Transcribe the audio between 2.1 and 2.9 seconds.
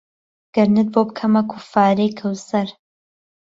کهوسەر